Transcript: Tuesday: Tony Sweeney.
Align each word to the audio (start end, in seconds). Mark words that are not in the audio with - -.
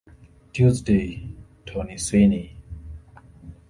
Tuesday: 0.51 1.31
Tony 1.63 1.95
Sweeney. 1.95 2.57